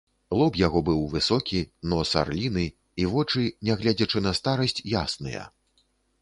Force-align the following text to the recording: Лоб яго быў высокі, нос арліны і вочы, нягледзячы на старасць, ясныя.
Лоб 0.39 0.55
яго 0.67 0.79
быў 0.85 1.01
высокі, 1.11 1.59
нос 1.91 2.13
арліны 2.21 2.65
і 3.03 3.05
вочы, 3.13 3.45
нягледзячы 3.69 4.25
на 4.29 4.35
старасць, 4.41 4.77
ясныя. 5.05 5.47